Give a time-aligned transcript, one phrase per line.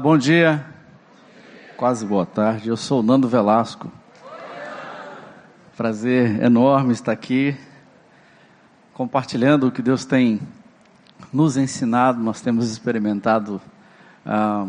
[0.00, 0.64] Bom dia.
[1.76, 2.68] Quase boa tarde.
[2.68, 3.90] Eu sou o Nando Velasco.
[5.76, 7.56] Prazer enorme estar aqui
[8.94, 10.40] compartilhando o que Deus tem
[11.32, 12.22] nos ensinado.
[12.22, 13.60] Nós temos experimentado
[14.24, 14.68] ah,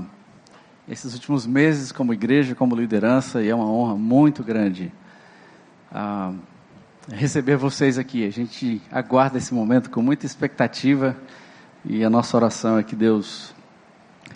[0.88, 4.92] esses últimos meses como igreja, como liderança, e é uma honra muito grande
[5.92, 6.34] ah,
[7.12, 8.26] receber vocês aqui.
[8.26, 11.16] A gente aguarda esse momento com muita expectativa
[11.86, 13.54] e a nossa oração é que Deus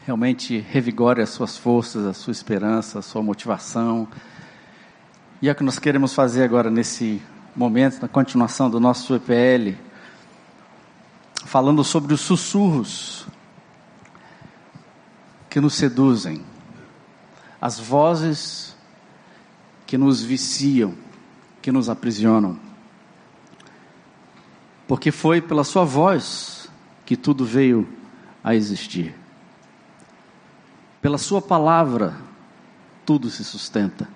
[0.05, 4.07] realmente revigore as suas forças, a sua esperança, a sua motivação.
[5.41, 7.21] E é o que nós queremos fazer agora nesse
[7.55, 9.77] momento, na continuação do nosso EPL,
[11.45, 13.25] falando sobre os sussurros
[15.49, 16.43] que nos seduzem,
[17.61, 18.75] as vozes
[19.85, 20.95] que nos viciam,
[21.61, 22.59] que nos aprisionam.
[24.85, 26.69] Porque foi pela sua voz
[27.05, 27.87] que tudo veio
[28.43, 29.22] a existir.
[31.03, 32.15] Pela Sua palavra,
[33.05, 34.07] tudo se sustenta.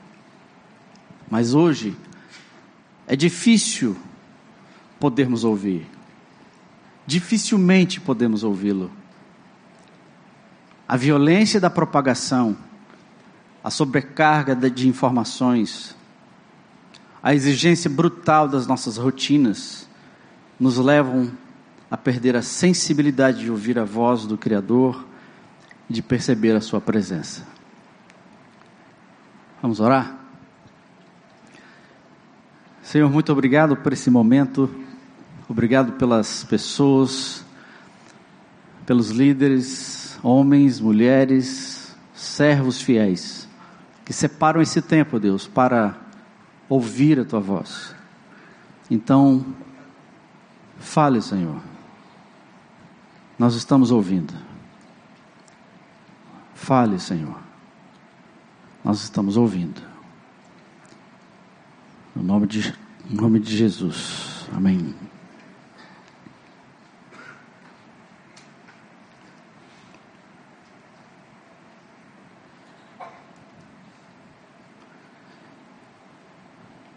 [1.29, 1.97] Mas hoje,
[3.05, 3.97] é difícil
[4.97, 5.85] podermos ouvir.
[7.05, 8.89] Dificilmente podemos ouvi-lo.
[10.87, 12.55] A violência da propagação,
[13.61, 15.93] a sobrecarga de informações,
[17.21, 19.89] a exigência brutal das nossas rotinas
[20.57, 21.33] nos levam
[21.91, 25.05] a perder a sensibilidade de ouvir a voz do Criador
[25.89, 27.45] de perceber a Sua presença.
[29.61, 30.17] Vamos orar?
[32.83, 34.69] Senhor, muito obrigado por esse momento,
[35.49, 37.43] obrigado pelas pessoas,
[38.85, 43.47] pelos líderes, homens, mulheres, servos fiéis,
[44.05, 45.97] que separam esse tempo, Deus, para
[46.69, 47.93] ouvir a Tua voz.
[48.89, 49.45] Então,
[50.79, 51.59] fale, Senhor,
[53.37, 54.46] nós estamos ouvindo.
[56.57, 57.39] Fale, Senhor.
[58.83, 59.79] Nós estamos ouvindo.
[62.15, 62.75] No nome de,
[63.05, 64.47] no nome de Jesus.
[64.51, 64.93] Amém.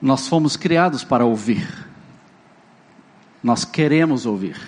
[0.01, 1.87] Nós fomos criados para ouvir.
[3.43, 4.59] Nós queremos ouvir.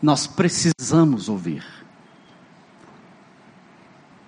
[0.00, 1.81] Nós precisamos ouvir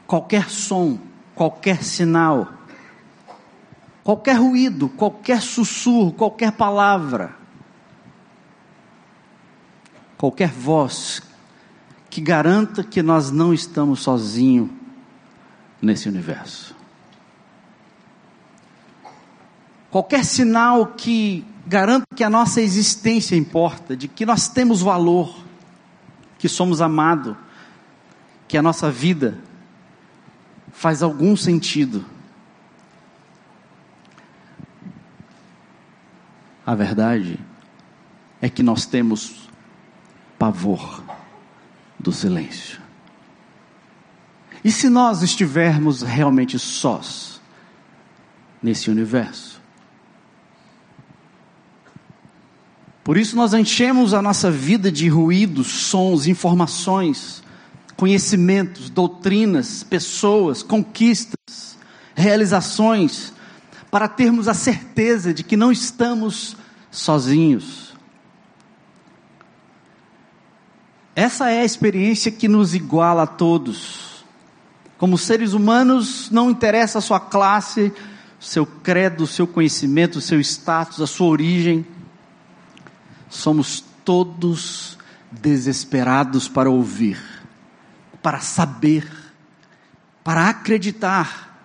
[0.07, 0.99] qualquer som,
[1.35, 2.53] qualquer sinal,
[4.03, 7.37] qualquer ruído, qualquer sussurro, qualquer palavra,
[10.17, 11.23] qualquer voz
[12.11, 14.71] que garanta que nós não estamos sozinhos
[15.83, 16.75] nesse universo.
[19.91, 25.35] Qualquer sinal que garanta que a nossa existência importa, de que nós temos valor,
[26.39, 27.37] que somos amados,
[28.47, 29.39] que a nossa vida
[30.75, 32.05] faz algum sentido.
[36.67, 37.39] A verdade
[38.43, 39.49] é que nós temos
[40.39, 41.03] pavor
[41.99, 42.83] do silêncio.
[44.63, 47.41] E se nós estivermos realmente sós
[48.63, 49.63] nesse universo?
[53.05, 57.44] Por isso nós enchemos a nossa vida de ruídos, sons, informações,
[57.97, 61.79] conhecimentos, doutrinas, pessoas, conquistas,
[62.15, 63.33] realizações,
[63.91, 66.57] para termos a certeza de que não estamos
[66.91, 67.95] sozinhos.
[71.15, 74.25] Essa é a experiência que nos iguala a todos.
[74.99, 77.93] Como seres humanos, não interessa a sua classe,
[78.41, 81.87] seu credo, seu conhecimento, seu status, a sua origem.
[83.31, 84.99] Somos todos
[85.31, 87.34] desesperados para ouvir
[88.25, 89.07] para saber,
[90.25, 91.61] para acreditar.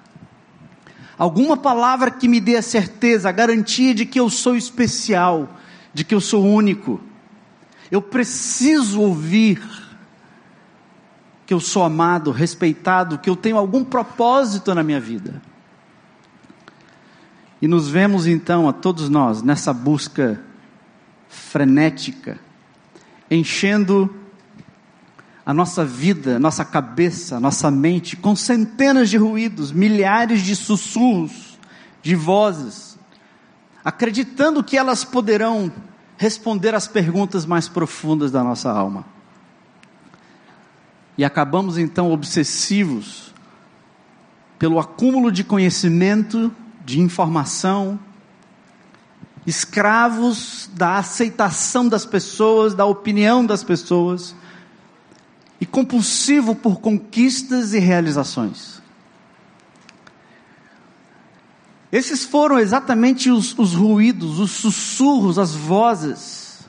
[1.18, 5.58] Alguma palavra que me dê a certeza, a garantia de que eu sou especial,
[5.94, 7.00] de que eu sou único.
[7.90, 9.62] Eu preciso ouvir
[11.46, 15.42] que eu sou amado, respeitado, que eu tenho algum propósito na minha vida.
[17.62, 20.44] E nos vemos então, a todos nós, nessa busca
[21.30, 22.38] frenética,
[23.32, 24.14] enchendo
[25.50, 31.58] a nossa vida, nossa cabeça, nossa mente com centenas de ruídos, milhares de sussurros,
[32.04, 33.00] de vozes,
[33.84, 35.74] acreditando que elas poderão
[36.18, 39.04] responder às perguntas mais profundas da nossa alma.
[41.18, 43.34] E acabamos então obsessivos
[44.60, 46.54] pelo acúmulo de conhecimento,
[46.86, 48.00] de informação,
[49.48, 54.36] escravos da aceitação das pessoas, da opinião das pessoas,
[55.60, 58.82] e compulsivo por conquistas e realizações.
[61.92, 66.60] Esses foram exatamente os, os ruídos, os sussurros, as vozes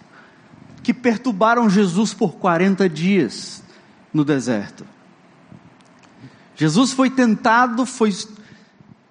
[0.83, 3.63] que perturbaram Jesus por 40 dias
[4.13, 4.85] no deserto.
[6.57, 8.15] Jesus foi tentado, foi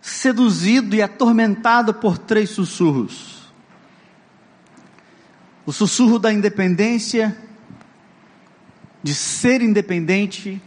[0.01, 3.51] seduzido e atormentado por três sussurros:
[5.65, 7.37] o sussurro da independência,
[9.01, 10.61] de ser independente,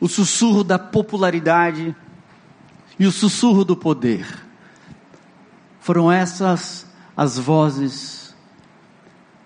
[0.00, 1.94] o sussurro da popularidade
[2.98, 4.26] e o sussurro do poder.
[5.80, 8.34] Foram essas as vozes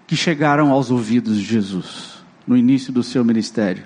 [0.06, 3.84] que chegaram aos ouvidos de Jesus no início do seu ministério.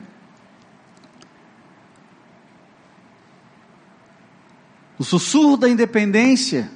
[4.99, 6.71] O sussurro da independência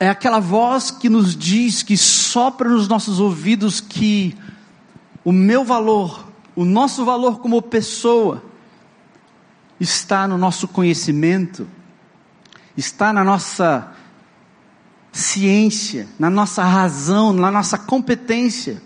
[0.00, 4.36] é aquela voz que nos diz, que sopra nos nossos ouvidos que
[5.24, 8.42] o meu valor, o nosso valor como pessoa,
[9.80, 11.66] está no nosso conhecimento,
[12.76, 13.92] está na nossa
[15.10, 18.82] ciência, na nossa razão, na nossa competência.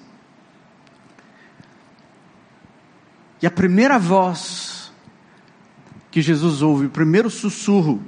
[3.40, 4.93] E a primeira voz
[6.11, 8.02] que Jesus ouve, o primeiro sussurro,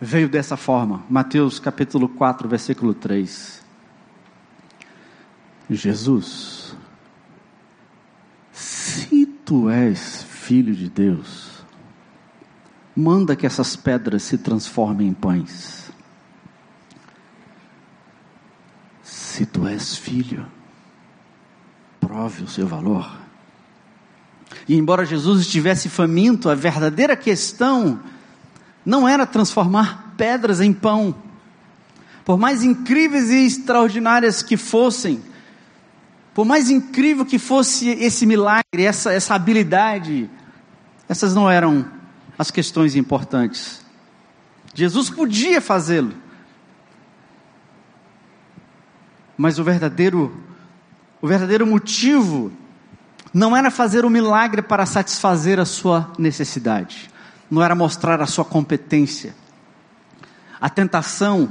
[0.00, 1.04] veio dessa forma.
[1.08, 3.65] Mateus capítulo 4, versículo 3.
[5.74, 6.76] Jesus,
[8.52, 11.64] se tu és filho de Deus,
[12.94, 15.90] manda que essas pedras se transformem em pães.
[19.02, 20.46] Se tu és filho,
[22.00, 23.26] prove o seu valor.
[24.68, 28.00] E embora Jesus estivesse faminto, a verdadeira questão
[28.84, 31.14] não era transformar pedras em pão.
[32.24, 35.22] Por mais incríveis e extraordinárias que fossem,
[36.36, 40.28] por mais incrível que fosse esse milagre, essa, essa habilidade,
[41.08, 41.90] essas não eram
[42.38, 43.82] as questões importantes.
[44.74, 46.12] Jesus podia fazê-lo.
[49.34, 50.38] Mas o verdadeiro,
[51.22, 52.52] o verdadeiro motivo
[53.32, 57.10] não era fazer o um milagre para satisfazer a sua necessidade,
[57.50, 59.34] não era mostrar a sua competência.
[60.60, 61.50] A tentação,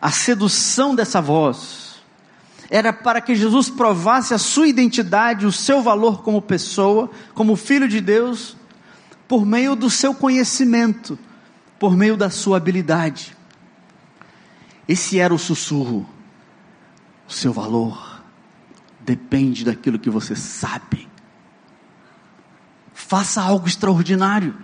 [0.00, 1.85] a sedução dessa voz,
[2.70, 7.88] era para que Jesus provasse a sua identidade, o seu valor como pessoa, como filho
[7.88, 8.56] de Deus,
[9.28, 11.18] por meio do seu conhecimento,
[11.78, 13.36] por meio da sua habilidade.
[14.88, 16.08] Esse era o sussurro.
[17.28, 18.22] O seu valor
[19.00, 21.08] depende daquilo que você sabe.
[22.94, 24.56] Faça algo extraordinário.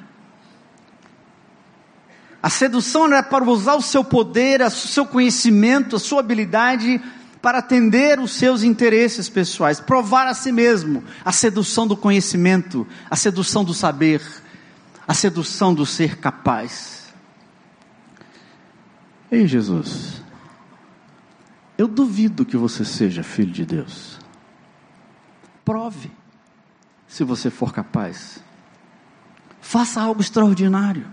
[2.43, 7.01] A sedução era para usar o seu poder, o seu conhecimento, a sua habilidade
[7.43, 13.17] para atender os seus interesses pessoais, provar a si mesmo a sedução do conhecimento, a
[13.17, 14.23] sedução do saber,
[15.07, 17.13] a sedução do ser capaz.
[19.29, 20.23] Ei, Jesus,
[21.77, 24.21] eu duvido que você seja filho de Deus.
[25.65, 26.13] Prove,
[27.09, 28.39] se você for capaz.
[29.61, 31.11] Faça algo extraordinário,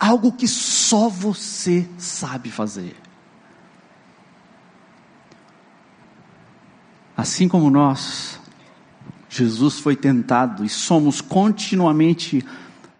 [0.00, 3.07] algo que só você sabe fazer.
[7.18, 8.38] Assim como nós,
[9.28, 12.46] Jesus foi tentado e somos continuamente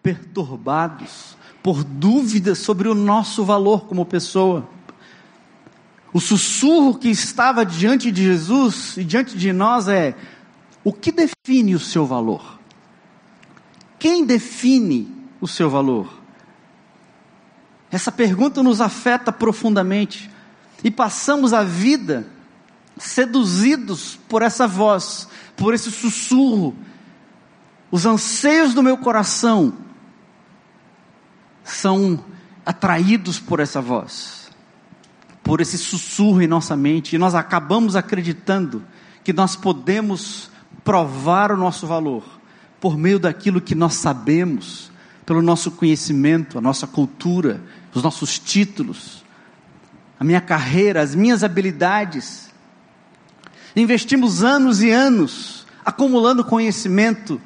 [0.02, 4.68] perturbados por dúvidas sobre o nosso valor como pessoa.
[6.12, 10.16] O sussurro que estava diante de Jesus e diante de nós é:
[10.82, 12.58] o que define o seu valor?
[14.00, 16.12] Quem define o seu valor?
[17.88, 20.28] Essa pergunta nos afeta profundamente
[20.82, 22.36] e passamos a vida
[22.98, 26.76] seduzidos por essa voz, por esse sussurro.
[27.90, 29.72] Os anseios do meu coração
[31.64, 32.22] são
[32.64, 34.50] atraídos por essa voz,
[35.42, 38.84] por esse sussurro em nossa mente, e nós acabamos acreditando
[39.24, 40.50] que nós podemos
[40.84, 42.24] provar o nosso valor
[42.80, 44.90] por meio daquilo que nós sabemos,
[45.26, 47.62] pelo nosso conhecimento, a nossa cultura,
[47.92, 49.24] os nossos títulos,
[50.18, 52.47] a minha carreira, as minhas habilidades.
[53.78, 57.40] Investimos anos e anos acumulando conhecimento,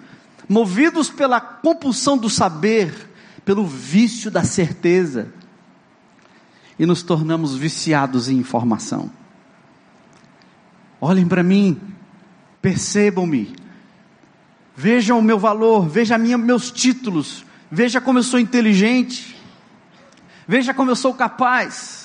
[0.48, 3.10] movidos pela compulsão do saber,
[3.44, 5.30] pelo vício da certeza,
[6.78, 9.10] e nos tornamos viciados em informação.
[10.98, 11.78] Olhem para mim,
[12.62, 13.54] percebam-me,
[14.74, 19.36] vejam o meu valor, vejam minha, meus títulos, veja como eu sou inteligente,
[20.48, 22.01] veja como eu sou capaz.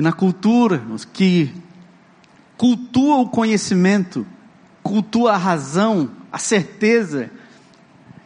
[0.00, 1.52] E na cultura que
[2.56, 4.26] cultua o conhecimento,
[4.82, 7.30] cultua a razão, a certeza,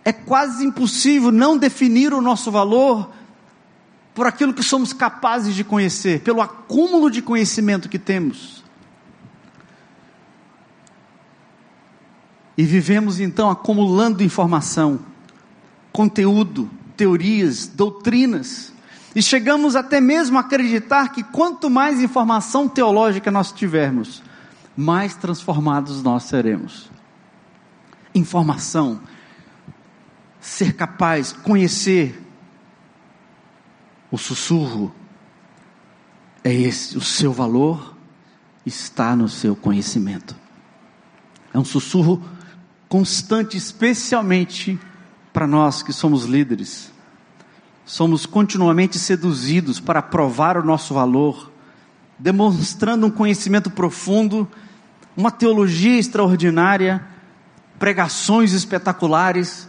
[0.04, 3.11] é quase impossível não definir o nosso valor
[4.14, 8.62] por aquilo que somos capazes de conhecer, pelo acúmulo de conhecimento que temos.
[12.57, 15.00] E vivemos então acumulando informação,
[15.90, 18.74] conteúdo, teorias, doutrinas,
[19.14, 24.23] e chegamos até mesmo a acreditar que quanto mais informação teológica nós tivermos,
[24.76, 26.90] mais transformados nós seremos.
[28.14, 29.00] Informação,
[30.40, 32.21] ser capaz, conhecer,
[34.11, 34.94] o sussurro
[36.42, 37.97] é esse, o seu valor
[38.64, 40.37] está no seu conhecimento.
[41.52, 42.23] É um sussurro
[42.88, 44.78] constante, especialmente
[45.33, 46.94] para nós que somos líderes.
[47.85, 51.53] Somos continuamente seduzidos para provar o nosso valor,
[52.19, 54.49] demonstrando um conhecimento profundo,
[55.17, 57.07] uma teologia extraordinária,
[57.79, 59.69] pregações espetaculares.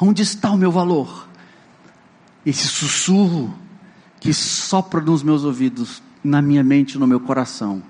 [0.00, 1.28] Onde está o meu valor?
[2.46, 3.52] Esse sussurro
[4.20, 7.82] que sopra nos meus ouvidos, na minha mente, no meu coração.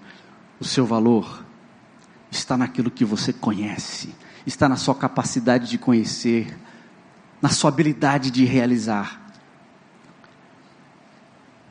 [0.58, 1.44] O seu valor
[2.30, 4.14] está naquilo que você conhece,
[4.46, 6.58] está na sua capacidade de conhecer,
[7.40, 9.20] na sua habilidade de realizar.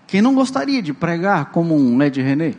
[0.08, 2.56] Quem não gostaria de pregar como um Led René?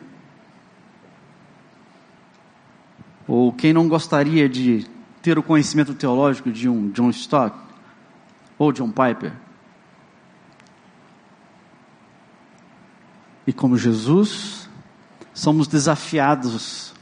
[3.27, 4.87] Ou quem não gostaria de
[5.23, 7.57] ter o conhecimento teológico de um John Stott?
[8.59, 9.33] Ou John Piper?
[13.47, 14.69] E como Jesus,
[15.33, 16.93] somos desafiados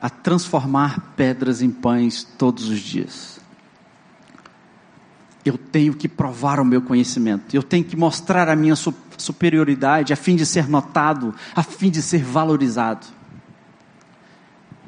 [0.00, 3.35] a transformar pedras em pães todos os dias.
[5.48, 10.16] Eu tenho que provar o meu conhecimento, eu tenho que mostrar a minha superioridade a
[10.16, 13.06] fim de ser notado, a fim de ser valorizado.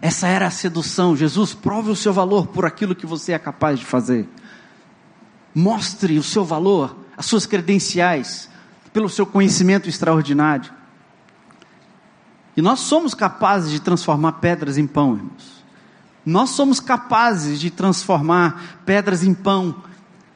[0.00, 1.16] Essa era a sedução.
[1.16, 4.28] Jesus, prove o seu valor por aquilo que você é capaz de fazer.
[5.54, 8.48] Mostre o seu valor, as suas credenciais,
[8.92, 10.72] pelo seu conhecimento extraordinário.
[12.56, 15.64] E nós somos capazes de transformar pedras em pão, irmãos.
[16.26, 19.84] Nós somos capazes de transformar pedras em pão,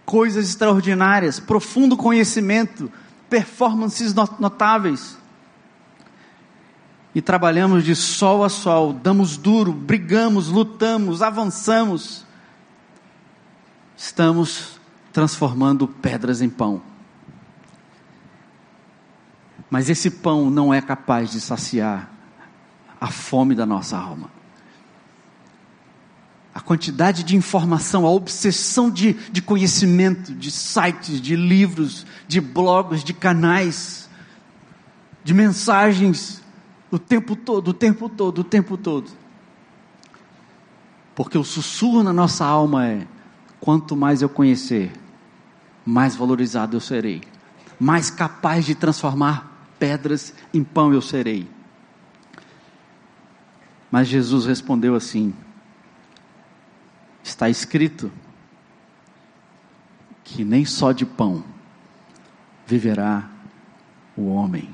[0.05, 2.91] coisas extraordinárias, profundo conhecimento,
[3.29, 5.17] performances notáveis.
[7.15, 12.27] E trabalhamos de sol a sol, damos duro, brigamos, lutamos, avançamos.
[13.97, 14.81] Estamos
[15.13, 16.83] transformando pedras em pão.
[19.69, 22.11] Mas esse pão não é capaz de saciar
[23.01, 24.31] a fome da nossa alma.
[26.55, 33.03] A quantidade de informação, a obsessão de, de conhecimento, de sites, de livros, de blogs,
[33.03, 34.09] de canais,
[35.25, 36.43] de mensagens,
[36.91, 39.11] o tempo todo, o tempo todo, o tempo todo.
[41.15, 43.07] Porque o sussurro na nossa alma é:
[43.61, 44.93] quanto mais eu conhecer,
[45.87, 47.23] mais valorizado eu serei,
[47.81, 51.49] mais capaz de transformar pedras em pão eu serei.
[53.91, 55.35] Mas Jesus respondeu assim:
[57.23, 58.11] Está escrito
[60.25, 61.45] que nem só de pão
[62.67, 63.29] viverá
[64.17, 64.69] o homem,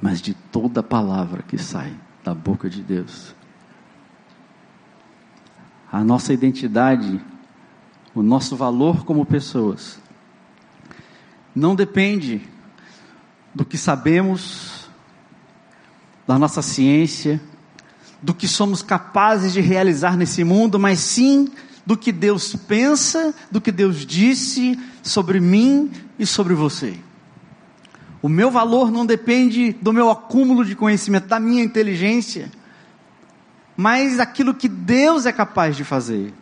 [0.00, 3.34] mas de toda palavra que sai da boca de Deus.
[5.90, 7.20] A nossa identidade,
[8.14, 9.98] o nosso valor como pessoas,
[11.54, 12.42] não depende
[13.54, 14.90] do que sabemos,
[16.26, 17.40] da nossa ciência,
[18.24, 21.46] do que somos capazes de realizar nesse mundo, mas sim
[21.84, 26.94] do que Deus pensa, do que Deus disse sobre mim e sobre você.
[28.22, 32.50] O meu valor não depende do meu acúmulo de conhecimento, da minha inteligência,
[33.76, 36.32] mas daquilo que Deus é capaz de fazer.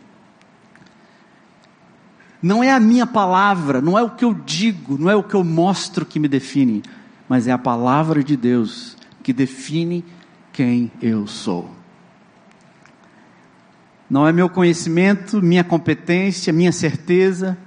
[2.41, 5.35] Não é a minha palavra, não é o que eu digo, não é o que
[5.35, 6.81] eu mostro que me define,
[7.27, 10.05] mas é a palavra de Deus que define
[10.53, 11.69] quem eu sou.
[14.07, 17.57] Não é meu conhecimento, minha competência, minha certeza.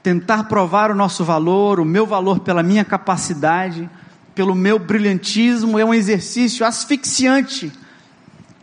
[0.00, 3.90] Tentar provar o nosso valor, o meu valor pela minha capacidade,
[4.32, 7.72] pelo meu brilhantismo, é um exercício asfixiante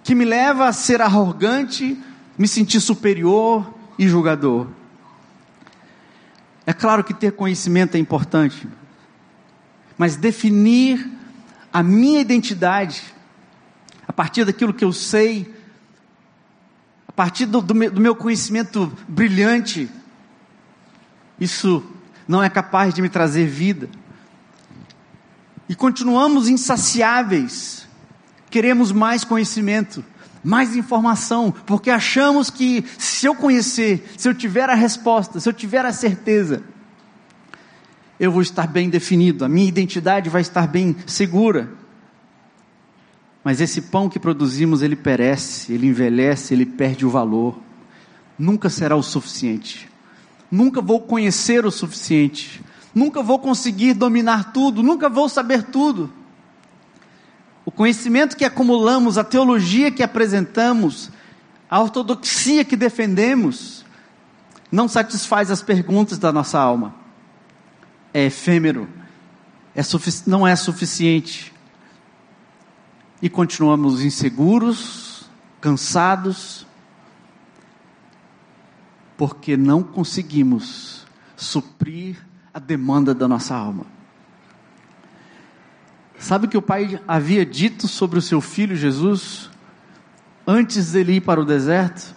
[0.01, 2.01] que me leva a ser arrogante,
[2.37, 4.67] me sentir superior e julgador.
[6.65, 8.67] É claro que ter conhecimento é importante,
[9.97, 11.11] mas definir
[11.75, 13.03] a minha identidade
[14.07, 15.53] a partir daquilo que eu sei,
[17.05, 19.89] a partir do, do, meu, meu conhecimento brilhante,
[21.37, 21.83] isso
[22.25, 23.89] não é capaz de me trazer vida.
[25.67, 27.85] E continuamos insaciáveis
[28.49, 30.01] queremos mais conhecimento,
[30.41, 35.51] mais informação, porque achamos que se eu conhecer, se eu tiver a resposta, se eu
[35.51, 36.63] tiver a certeza,
[38.19, 41.69] eu vou estar bem definido, a minha identidade vai estar bem segura.
[43.43, 47.59] Mas esse pão que produzimos, ele perece, ele envelhece, ele perde o valor.
[48.39, 49.87] Nunca será o suficiente.
[50.49, 52.63] Nunca vou conhecer o suficiente.
[52.93, 56.11] Nunca vou conseguir dominar tudo, nunca vou saber tudo.
[57.65, 61.11] O conhecimento que acumulamos, a teologia que apresentamos,
[61.69, 63.83] a ortodoxia que defendemos,
[64.71, 66.95] não satisfaz as perguntas da nossa alma.
[68.15, 68.87] É efêmero,
[69.75, 69.81] é
[70.25, 71.53] não é suficiente
[73.21, 75.29] e continuamos inseguros,
[75.59, 76.65] cansados,
[79.17, 81.05] porque não conseguimos
[81.35, 82.15] suprir
[82.53, 83.85] a demanda da nossa alma.
[86.17, 89.49] Sabe o que o pai havia dito sobre o seu filho Jesus
[90.47, 92.15] antes dele ir para o deserto?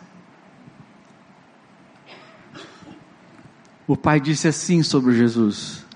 [3.84, 5.87] O pai disse assim sobre Jesus: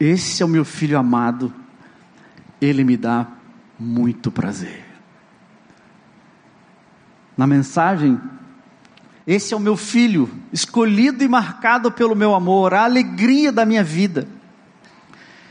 [0.00, 1.52] Esse é o meu filho amado,
[2.60, 3.26] ele me dá
[3.78, 4.84] muito prazer.
[7.36, 8.20] Na mensagem,
[9.26, 13.84] esse é o meu filho, escolhido e marcado pelo meu amor, a alegria da minha
[13.84, 14.26] vida.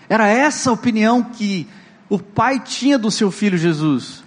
[0.10, 1.68] Era essa a opinião que
[2.10, 4.24] o pai tinha do seu filho Jesus.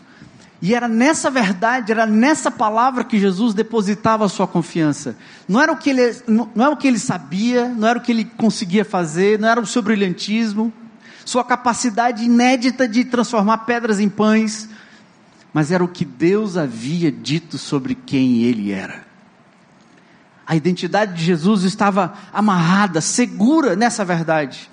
[0.62, 5.16] E era nessa verdade, era nessa palavra que Jesus depositava a sua confiança.
[5.48, 8.12] Não era o que ele, não era o que ele sabia, não era o que
[8.12, 10.70] ele conseguia fazer, não era o seu brilhantismo,
[11.24, 14.68] sua capacidade inédita de transformar pedras em pães,
[15.52, 19.08] mas era o que Deus havia dito sobre quem ele era.
[20.46, 24.68] A identidade de Jesus estava amarrada, segura nessa verdade.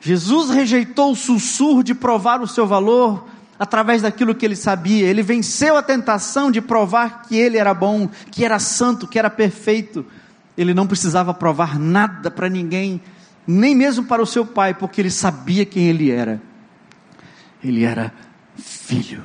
[0.00, 3.26] Jesus rejeitou o sussurro de provar o seu valor
[3.58, 5.06] através daquilo que ele sabia.
[5.06, 9.30] Ele venceu a tentação de provar que ele era bom, que era santo, que era
[9.30, 10.04] perfeito.
[10.56, 13.00] Ele não precisava provar nada para ninguém
[13.46, 16.42] nem mesmo para o seu pai, porque ele sabia quem ele era.
[17.62, 18.12] Ele era
[18.56, 19.22] filho.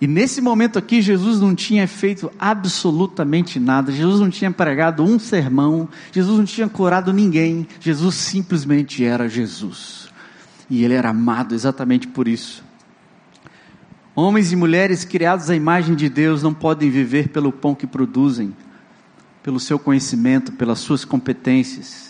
[0.00, 5.18] E nesse momento aqui, Jesus não tinha feito absolutamente nada, Jesus não tinha pregado um
[5.18, 10.08] sermão, Jesus não tinha curado ninguém, Jesus simplesmente era Jesus.
[10.68, 12.65] E ele era amado exatamente por isso.
[14.16, 18.56] Homens e mulheres criados à imagem de Deus não podem viver pelo pão que produzem,
[19.42, 22.06] pelo seu conhecimento, pelas suas competências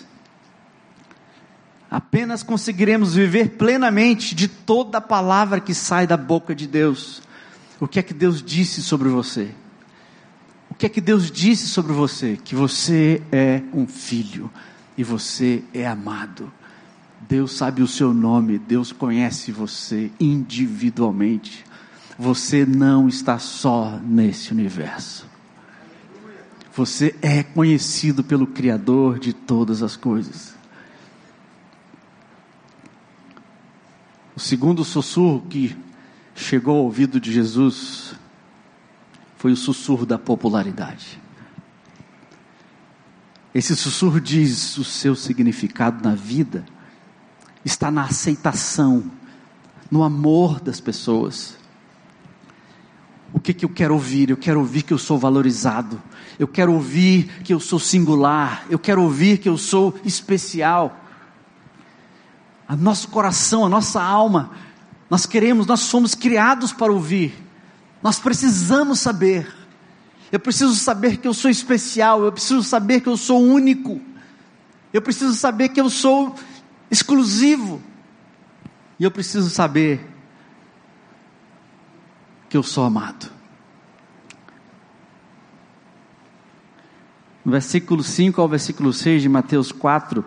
[1.90, 7.22] Apenas conseguiremos viver plenamente de toda a palavra que sai da boca de Deus.
[7.78, 9.50] O que é que Deus disse sobre você?
[10.68, 12.38] O que é que Deus disse sobre você?
[12.42, 14.50] Que você é um filho
[14.98, 16.52] e você é amado.
[17.28, 21.64] Deus sabe o seu nome, Deus conhece você individualmente.
[22.18, 25.26] Você não está só nesse universo.
[26.74, 30.54] Você é conhecido pelo Criador de todas as coisas.
[34.34, 35.76] O segundo sussurro que
[36.34, 38.14] chegou ao ouvido de Jesus
[39.36, 41.18] foi o sussurro da popularidade.
[43.54, 46.66] Esse sussurro diz: o seu significado na vida
[47.64, 49.10] está na aceitação,
[49.90, 51.56] no amor das pessoas.
[53.32, 54.30] O que, que eu quero ouvir?
[54.30, 56.00] Eu quero ouvir que eu sou valorizado,
[56.38, 61.00] eu quero ouvir que eu sou singular, eu quero ouvir que eu sou especial.
[62.68, 64.50] A nosso coração, a nossa alma,
[65.08, 67.34] nós queremos, nós somos criados para ouvir,
[68.02, 69.52] nós precisamos saber.
[70.32, 74.00] Eu preciso saber que eu sou especial, eu preciso saber que eu sou único,
[74.92, 76.34] eu preciso saber que eu sou
[76.90, 77.80] exclusivo,
[78.98, 80.15] e eu preciso saber
[82.48, 83.30] que eu sou amado.
[87.44, 90.24] No versículo 5 ao versículo 6 de Mateus 4,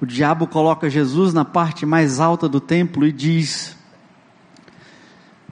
[0.00, 3.76] o diabo coloca Jesus na parte mais alta do templo e diz: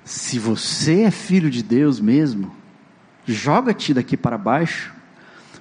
[0.05, 2.55] Se você é filho de Deus mesmo,
[3.27, 4.95] joga-te daqui para baixo,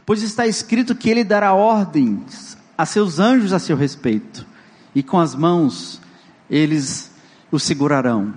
[0.06, 4.46] pois está escrito que ele dará ordens a seus anjos a seu respeito,
[4.94, 6.00] e com as mãos
[6.48, 7.12] eles
[7.52, 8.34] o segurarão,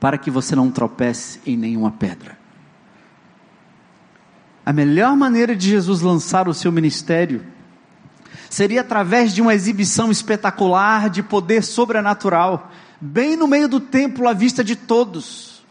[0.00, 2.38] para que você não tropece em nenhuma pedra.
[4.64, 7.44] A melhor maneira de Jesus lançar o seu ministério
[8.48, 14.32] seria através de uma exibição espetacular de poder sobrenatural, bem no meio do templo à
[14.32, 15.62] vista de todos.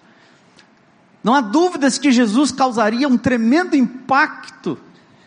[1.24, 4.78] Não há dúvidas que Jesus causaria um tremendo impacto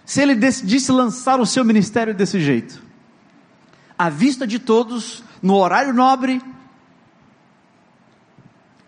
[0.04, 2.82] se ele decidisse lançar o seu ministério desse jeito.
[3.98, 6.42] À vista de todos, no horário nobre,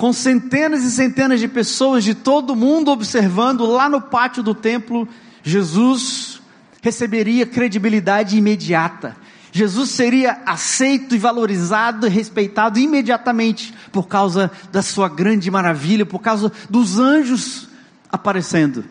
[0.05, 5.09] com centenas e centenas de pessoas de todo mundo observando lá no pátio do templo,
[5.43, 6.43] Jesus
[6.83, 9.17] receberia credibilidade imediata.
[9.51, 16.19] Jesus seria aceito e valorizado e respeitado imediatamente por causa da sua grande maravilha, por
[16.19, 17.67] causa dos anjos
[18.13, 18.85] aparecendo.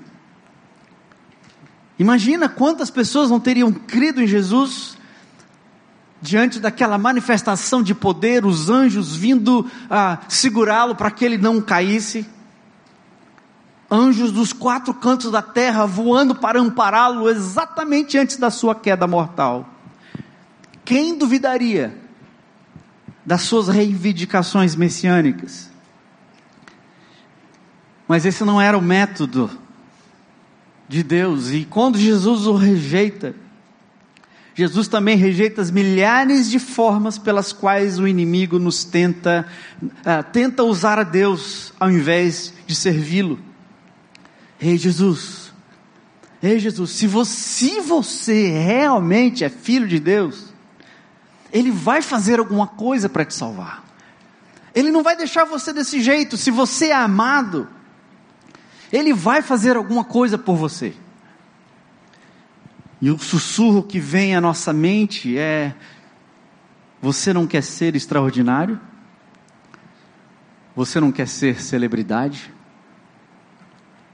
[1.99, 4.97] Imagina quantas pessoas não teriam crido em Jesus
[6.24, 12.26] diante daquela manifestação de poder, os anjos vindo a segurá-lo para que ele não caísse.
[13.92, 19.68] Anjos dos quatro cantos da terra voando para ampará-lo exatamente antes da sua queda mortal.
[20.86, 21.98] Quem duvidaria
[23.26, 25.70] das suas reivindicações messiânicas?
[28.08, 29.52] Mas esse não era o método
[30.88, 33.36] de Deus, e quando Jesus o rejeita,
[34.56, 39.48] Jesus também rejeita as milhares de formas pelas quais o inimigo nos tenta,
[39.82, 43.39] uh, tenta usar a Deus ao invés de servi-lo.
[44.62, 45.52] Ei Jesus,
[46.42, 50.54] ei Jesus, se você, se você realmente é filho de Deus,
[51.52, 53.84] Ele vai fazer alguma coisa para te salvar.
[54.76, 56.38] Ele não vai deixar você desse jeito.
[56.38, 57.68] Se você é amado,
[58.92, 60.94] Ele vai fazer alguma coisa por você.
[63.04, 65.76] E o sussurro que vem à nossa mente é:
[67.02, 68.80] você não quer ser extraordinário?
[70.74, 72.50] Você não quer ser celebridade?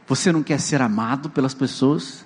[0.07, 2.25] Você não quer ser amado pelas pessoas?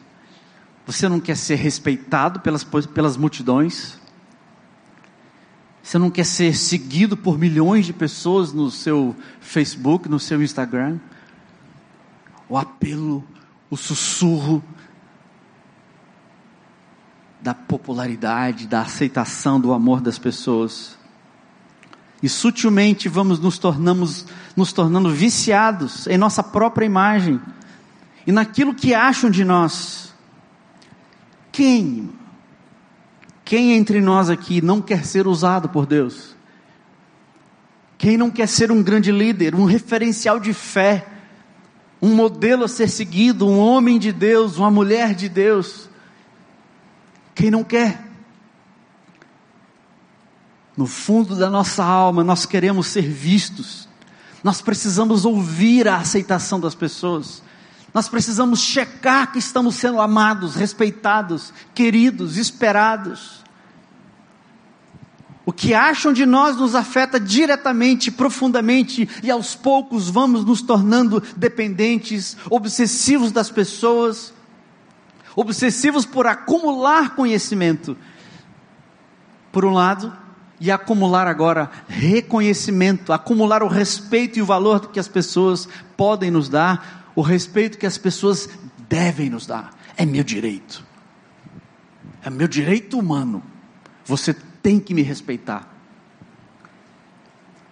[0.85, 3.99] Você não quer ser respeitado pelas, pelas multidões?
[5.83, 10.97] Você não quer ser seguido por milhões de pessoas no seu Facebook, no seu Instagram?
[12.47, 13.21] O apelo,
[13.69, 14.63] o sussurro
[17.43, 20.97] da popularidade, da aceitação, do amor das pessoas.
[22.21, 24.25] E sutilmente vamos nos tornamos
[24.55, 27.41] nos tornando viciados em nossa própria imagem
[28.25, 30.13] e naquilo que acham de nós.
[31.51, 32.09] Quem
[33.43, 36.33] quem entre nós aqui não quer ser usado por Deus?
[37.97, 41.05] Quem não quer ser um grande líder, um referencial de fé,
[42.01, 45.89] um modelo a ser seguido, um homem de Deus, uma mulher de Deus?
[47.33, 48.03] Quem não quer?
[50.75, 53.87] No fundo da nossa alma, nós queremos ser vistos.
[54.43, 57.41] Nós precisamos ouvir a aceitação das pessoas.
[57.93, 63.43] Nós precisamos checar que estamos sendo amados, respeitados, queridos, esperados.
[65.45, 71.21] O que acham de nós nos afeta diretamente, profundamente, e aos poucos vamos nos tornando
[71.35, 74.33] dependentes, obsessivos das pessoas,
[75.35, 77.97] obsessivos por acumular conhecimento,
[79.51, 80.11] por um lado,
[80.59, 85.67] e acumular agora reconhecimento, acumular o respeito e o valor que as pessoas
[85.97, 88.47] podem nos dar, o respeito que as pessoas
[88.87, 89.73] devem nos dar.
[89.97, 90.83] É meu direito.
[92.23, 93.43] É meu direito humano.
[94.05, 95.67] Você tem que me respeitar.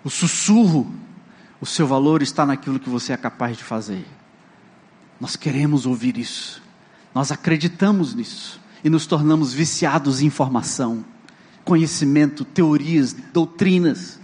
[0.04, 0.94] O sussurro,
[1.62, 4.06] o seu valor está naquilo que você é capaz de fazer.
[5.20, 6.61] Nós queremos ouvir isso.
[7.14, 11.06] Nós acreditamos nisso e nos tornamos viciados em informação,
[11.64, 14.20] conhecimento, teorias, doutrinas.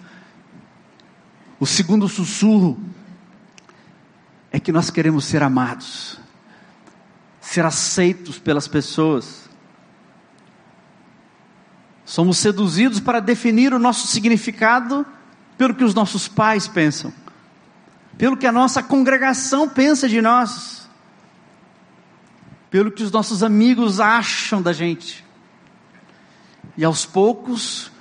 [1.59, 2.79] O segundo sussurro
[4.51, 6.17] é que nós queremos ser amados,
[7.41, 9.49] ser aceitos pelas pessoas.
[12.05, 15.05] Somos seduzidos para definir o nosso significado
[15.57, 17.11] pelo que os nossos pais pensam,
[18.17, 20.86] pelo que a nossa congregação pensa de nós
[22.69, 25.25] pelo que os nossos amigos acham da gente.
[26.75, 27.91] E aos poucos,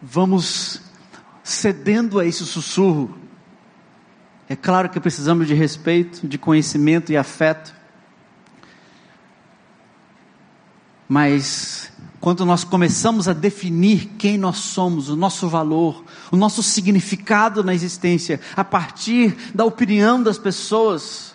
[0.00, 0.80] vamos
[1.42, 3.18] cedendo a esse sussurro.
[4.48, 7.74] É claro que precisamos de respeito, de conhecimento e afeto.
[11.08, 17.64] Mas quando nós começamos a definir quem nós somos, o nosso valor, o nosso significado
[17.64, 21.31] na existência, a partir da opinião das pessoas,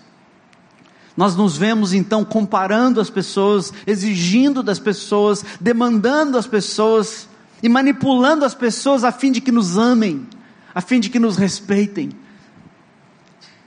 [1.18, 7.28] nós nos vemos então comparando as pessoas, exigindo das pessoas, demandando as pessoas
[7.62, 10.28] e manipulando as pessoas a fim de que nos amem,
[10.76, 12.12] a fim de que nos respeitem.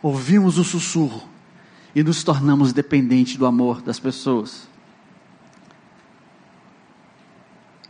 [0.00, 1.28] Ouvimos o sussurro
[1.92, 4.68] e nos tornamos dependentes do amor das pessoas.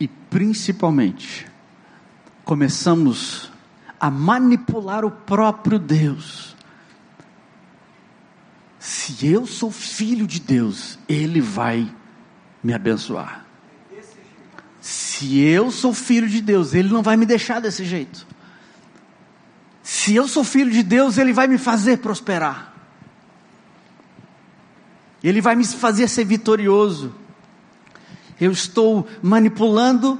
[0.01, 1.47] E principalmente,
[2.47, 3.53] começamos
[4.01, 6.57] a manipular o próprio Deus
[8.81, 11.87] se eu sou filho de Deus, Ele vai
[12.65, 13.45] me abençoar.
[14.81, 18.27] Se eu sou filho de Deus, Ele não vai me deixar desse jeito.
[19.83, 22.73] Se eu sou filho de Deus, Ele vai me fazer prosperar.
[25.23, 27.15] Ele vai me fazer ser vitorioso.
[28.41, 30.19] Eu estou manipulando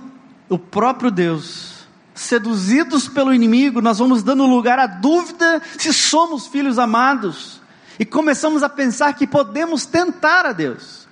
[0.51, 1.87] o próprio Deus.
[2.15, 7.60] Seduzidos pelo inimigo, nós vamos dando lugar à dúvida se somos filhos amados.
[8.01, 11.07] E começamos a pensar que podemos tentar a Deus.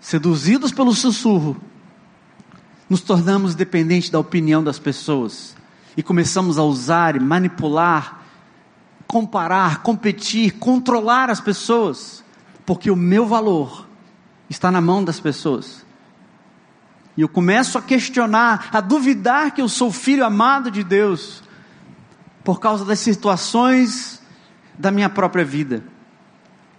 [0.00, 1.56] Seduzidos pelo sussurro,
[2.90, 5.54] nos tornamos dependentes da opinião das pessoas
[5.96, 8.20] e começamos a usar e manipular,
[9.06, 12.24] comparar, competir, controlar as pessoas,
[12.66, 13.86] porque o meu valor
[14.50, 15.86] está na mão das pessoas.
[17.16, 21.44] E eu começo a questionar, a duvidar que eu sou filho amado de Deus,
[22.42, 24.18] por causa das situações
[24.78, 25.82] da minha própria vida.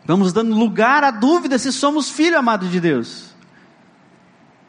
[0.05, 3.29] Vamos dando lugar à dúvida se somos filho amado de Deus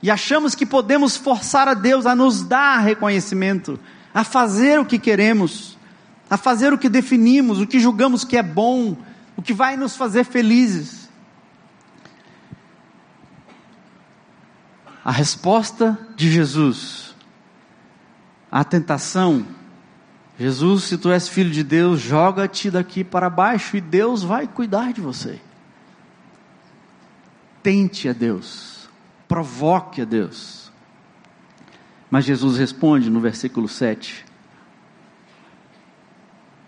[0.03, 3.79] e achamos que podemos forçar a Deus a nos dar reconhecimento,
[4.15, 5.79] a fazer o que queremos,
[6.29, 8.97] a fazer o que definimos, o que julgamos que é bom,
[9.37, 11.09] o que vai nos fazer felizes.
[15.05, 17.15] A resposta de Jesus
[18.51, 19.47] à tentação,
[20.41, 24.93] Jesus, se tu és filho de Deus, joga-te daqui para baixo e Deus vai cuidar
[24.93, 25.39] de você.
[27.63, 28.81] Tente a Deus
[29.31, 30.73] provoque a Deus.
[32.11, 34.27] Mas Jesus responde no versículo 7: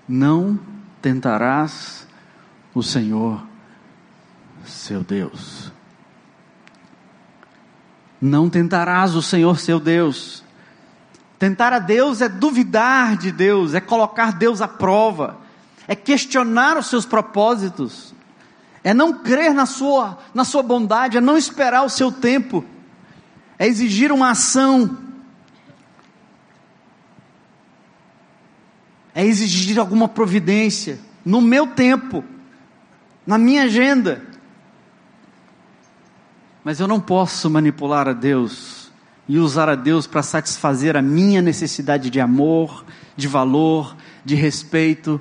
[0.09, 0.57] Não
[1.03, 2.07] tentarás
[2.73, 3.45] o Senhor,
[4.65, 5.73] seu Deus.
[8.21, 10.45] Não tentarás o Senhor, seu Deus.
[11.43, 15.39] Tentar a Deus é duvidar de Deus, é colocar Deus à prova,
[15.89, 18.15] é questionar os seus propósitos
[18.85, 22.65] é não crer na sua, na sua bondade, é não esperar o seu tempo,
[23.59, 24.99] é exigir uma ação,
[29.13, 32.25] é exigir alguma providência, no meu tempo,
[33.27, 34.25] na minha agenda.
[36.63, 38.82] Mas eu não posso manipular a Deus
[39.33, 42.85] e usar a Deus para satisfazer a minha necessidade de amor,
[43.17, 45.19] de valor, de respeito.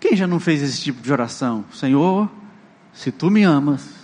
[0.00, 1.64] Quem já não fez esse tipo de oração?
[1.72, 2.28] Senhor,
[2.92, 3.94] se tu me amas,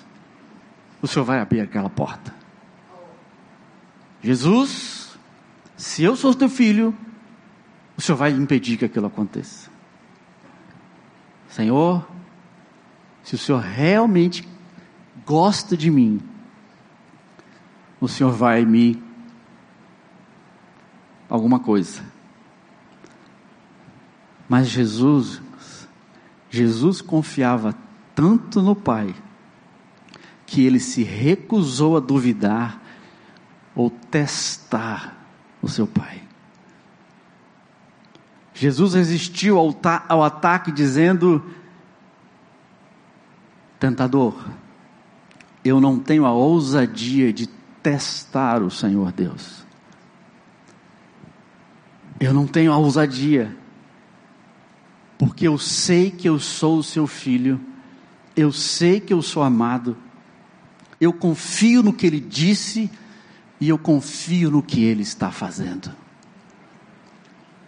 [1.03, 2.33] o Senhor vai abrir aquela porta.
[4.23, 5.19] Jesus,
[5.77, 6.97] se eu sou teu filho,
[7.97, 9.69] o Senhor vai impedir que aquilo aconteça.
[11.49, 12.07] Senhor,
[13.25, 14.49] se o Senhor realmente
[15.27, 16.21] gosta de mim,
[18.01, 19.03] o Senhor vai me
[21.35, 22.01] alguma coisa.
[24.49, 25.43] Mas Jesus,
[26.49, 27.75] Jesus confiava
[28.15, 29.15] tanto no Pai,
[30.47, 32.81] que ele se recusou a duvidar
[33.75, 35.27] ou testar
[35.61, 36.23] o seu Pai.
[38.53, 39.75] Jesus resistiu ao,
[40.09, 41.45] ao ataque dizendo:
[43.81, 44.37] Tentador,
[45.65, 47.49] eu não tenho a ousadia de
[47.83, 49.64] testar o Senhor Deus.
[52.21, 53.57] Eu não tenho a ousadia,
[55.19, 57.61] porque eu sei que eu sou o seu filho
[58.37, 59.97] eu sei que eu sou amado,
[61.01, 62.91] eu confio no que Ele disse
[63.61, 65.95] e eu confio no que Ele está fazendo.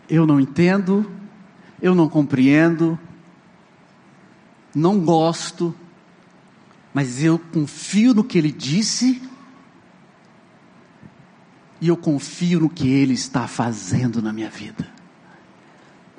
[0.09, 1.09] Eu não entendo,
[1.81, 2.99] eu não compreendo,
[4.75, 5.75] não gosto,
[6.93, 9.23] mas eu confio no que Ele disse
[11.81, 14.87] e eu confio no que Ele está fazendo na minha vida.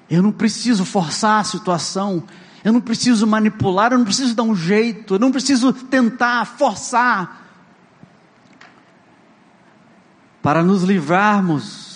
[0.09, 2.23] Eu não preciso forçar a situação,
[2.63, 7.45] eu não preciso manipular, eu não preciso dar um jeito, eu não preciso tentar forçar.
[10.41, 11.87] Para nos livrarmos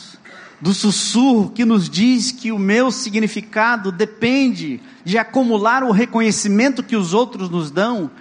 [0.59, 6.95] do sussurro que nos diz que o meu significado depende de acumular o reconhecimento que
[6.95, 8.11] os outros nos dão,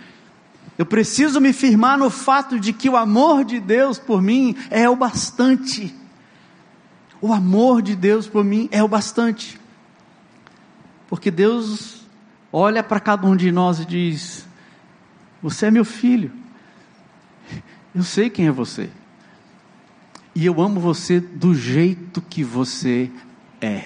[0.80, 4.88] eu preciso me firmar no fato de que o amor de Deus por mim é
[4.88, 5.94] o bastante.
[7.20, 9.60] O amor de Deus por mim é o bastante.
[11.06, 12.00] Porque Deus
[12.50, 14.46] olha para cada um de nós e diz:
[15.42, 16.32] Você é meu filho,
[17.94, 18.88] eu sei quem é você,
[20.34, 23.10] e eu amo você do jeito que você
[23.60, 23.84] é,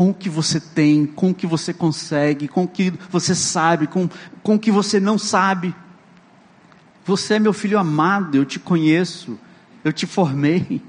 [0.00, 3.86] com o que você tem, com o que você consegue, com o que você sabe,
[3.86, 4.08] com,
[4.42, 5.74] com o que você não sabe.
[7.04, 9.38] Você é meu filho amado, eu te conheço,
[9.84, 10.82] eu te formei.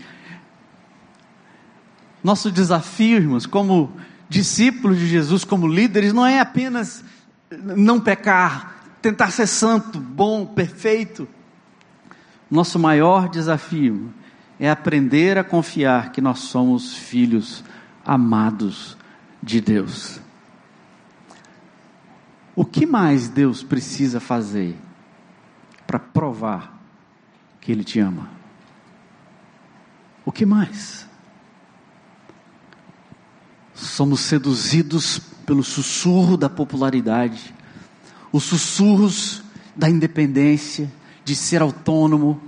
[2.24, 3.92] Nosso desafio, irmãos, como
[4.30, 7.04] discípulos de Jesus, como líderes, não é apenas
[7.52, 11.28] não pecar, tentar ser santo, bom, perfeito.
[12.50, 14.14] Nosso maior desafio
[14.58, 17.62] é aprender a confiar que nós somos filhos
[18.06, 19.01] amados
[19.42, 20.20] de Deus.
[22.56, 24.76] O que mais Deus precisa fazer
[25.88, 26.80] para provar
[27.60, 28.30] que Ele te ama?
[30.26, 31.08] O que mais?
[33.74, 37.54] Somos seduzidos pelo sussurro da popularidade,
[38.32, 39.42] os sussurros
[39.76, 40.92] da independência,
[41.24, 42.42] de ser autônomo,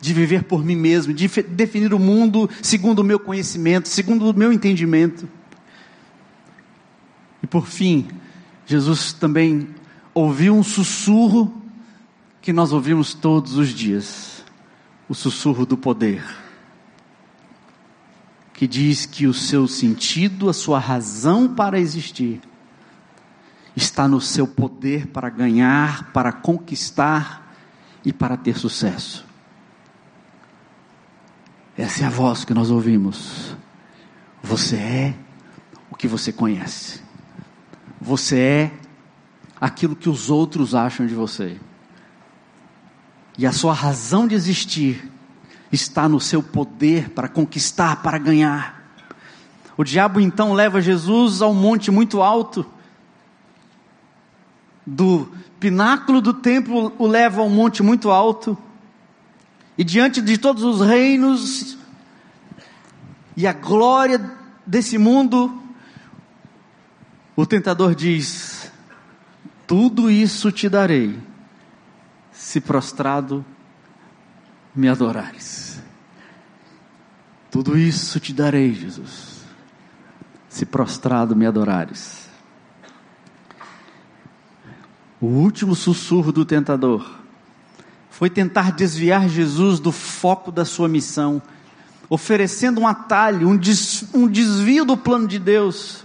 [0.00, 4.34] de viver por mim mesmo, de definir o mundo segundo o meu conhecimento, segundo o
[4.34, 5.28] meu entendimento.
[7.52, 8.08] Por fim,
[8.66, 9.68] Jesus também
[10.14, 11.62] ouviu um sussurro
[12.40, 14.42] que nós ouvimos todos os dias
[15.08, 16.24] o sussurro do poder
[18.62, 22.40] que diz que o seu sentido, a sua razão para existir,
[23.74, 27.52] está no seu poder para ganhar, para conquistar
[28.04, 29.26] e para ter sucesso.
[31.76, 33.56] Essa é a voz que nós ouvimos.
[34.40, 35.14] Você é
[35.90, 37.01] o que você conhece.
[38.02, 38.72] Você é
[39.60, 41.56] aquilo que os outros acham de você.
[43.38, 45.08] E a sua razão de existir
[45.70, 48.82] está no seu poder para conquistar, para ganhar.
[49.76, 52.66] O diabo então leva Jesus a um monte muito alto.
[54.84, 58.58] Do pináculo do templo o leva a um monte muito alto.
[59.78, 61.78] E diante de todos os reinos
[63.36, 64.20] e a glória
[64.66, 65.62] desse mundo,
[67.42, 68.70] o tentador diz:
[69.66, 71.18] Tudo isso te darei,
[72.30, 73.44] se prostrado
[74.72, 75.82] me adorares.
[77.50, 79.40] Tudo isso te darei, Jesus,
[80.48, 82.28] se prostrado me adorares.
[85.20, 87.10] O último sussurro do tentador
[88.08, 91.42] foi tentar desviar Jesus do foco da sua missão,
[92.08, 93.60] oferecendo um atalho, um,
[94.14, 96.04] um desvio do plano de Deus.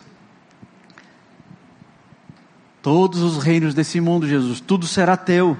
[2.87, 5.57] Todos os reinos desse mundo, Jesus, tudo será teu.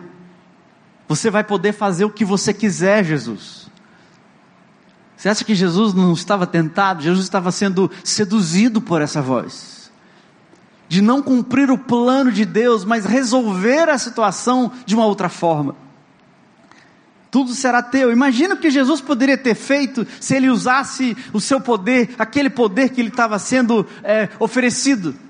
[1.10, 3.70] Você vai poder fazer o que você quiser, Jesus.
[5.14, 7.04] Você acha que Jesus não estava tentado?
[7.04, 9.92] Jesus estava sendo seduzido por essa voz.
[10.88, 15.76] De não cumprir o plano de Deus, mas resolver a situação de uma outra forma.
[17.30, 18.10] Tudo será teu.
[18.10, 22.92] Imagina o que Jesus poderia ter feito se ele usasse o seu poder, aquele poder
[22.92, 25.27] que ele estava sendo é, oferecido.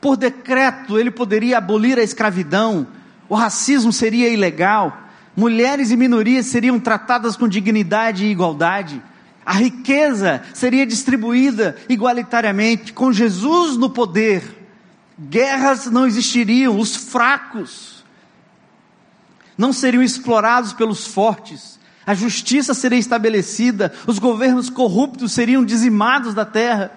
[0.00, 2.86] Por decreto, ele poderia abolir a escravidão,
[3.28, 4.96] o racismo seria ilegal,
[5.36, 9.02] mulheres e minorias seriam tratadas com dignidade e igualdade,
[9.44, 14.42] a riqueza seria distribuída igualitariamente, com Jesus no poder,
[15.18, 18.04] guerras não existiriam, os fracos
[19.56, 26.44] não seriam explorados pelos fortes, a justiça seria estabelecida, os governos corruptos seriam dizimados da
[26.44, 26.92] terra.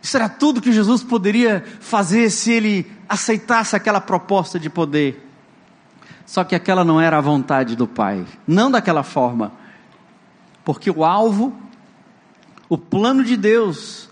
[0.00, 5.26] Isso era tudo que Jesus poderia fazer se ele aceitasse aquela proposta de poder.
[6.24, 9.52] Só que aquela não era a vontade do Pai, não daquela forma,
[10.64, 11.56] porque o alvo,
[12.68, 14.08] o plano de Deus,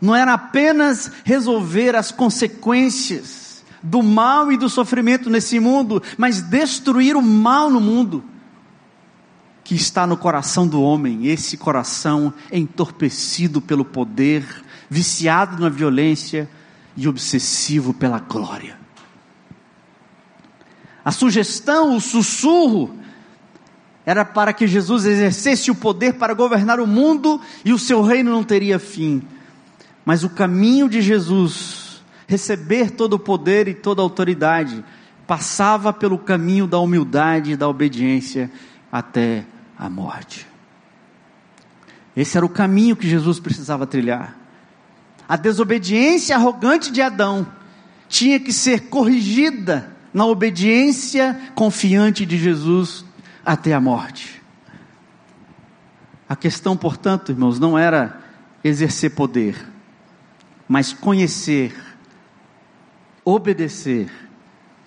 [0.00, 7.16] não era apenas resolver as consequências do mal e do sofrimento nesse mundo, mas destruir
[7.16, 8.22] o mal no mundo
[9.66, 14.44] que está no coração do homem, esse coração entorpecido pelo poder,
[14.88, 16.48] viciado na violência
[16.96, 18.78] e obsessivo pela glória.
[21.04, 22.94] A sugestão, o sussurro,
[24.04, 28.30] era para que Jesus exercesse o poder para governar o mundo e o seu reino
[28.30, 29.22] não teria fim.
[30.04, 34.84] Mas o caminho de Jesus, receber todo o poder e toda a autoridade,
[35.26, 38.50] passava pelo caminho da humildade e da obediência
[38.90, 39.44] até
[39.76, 40.46] a morte.
[42.16, 44.45] Esse era o caminho que Jesus precisava trilhar.
[45.28, 47.46] A desobediência arrogante de Adão
[48.08, 53.04] tinha que ser corrigida na obediência confiante de Jesus
[53.44, 54.40] até a morte.
[56.28, 58.20] A questão, portanto, irmãos, não era
[58.62, 59.66] exercer poder,
[60.68, 61.74] mas conhecer,
[63.24, 64.10] obedecer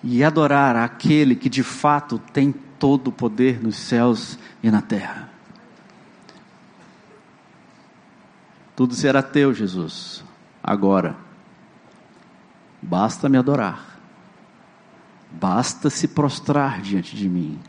[0.01, 5.29] e adorar aquele que de fato tem todo o poder nos céus e na terra.
[8.75, 10.28] Tudo será teu, Jesus
[10.69, 11.17] agora.
[12.79, 13.99] Basta me adorar,
[15.31, 17.59] basta se prostrar diante de mim.